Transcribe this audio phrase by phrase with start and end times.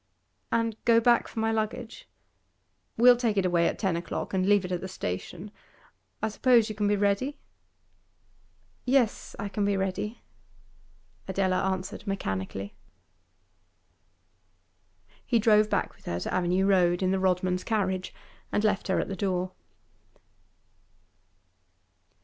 [0.51, 2.09] 'And go back for my luggage?'
[2.97, 5.51] 'We'll take it away at ten o'clock and leave it at the station.
[6.23, 7.37] I suppose you can be ready?'
[8.83, 10.23] 'Yes, I can be ready,'
[11.27, 12.73] Adela answered mechanically.
[15.23, 18.11] He drove back with her to Avenue Road in the Rodmans' carriage,
[18.51, 19.51] and left her at the door.